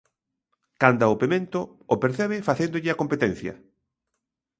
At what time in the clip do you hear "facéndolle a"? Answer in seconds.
2.49-2.99